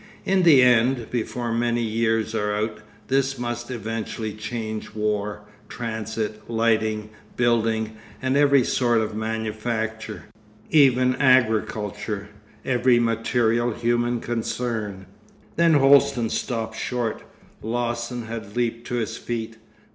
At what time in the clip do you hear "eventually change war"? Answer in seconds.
3.69-5.43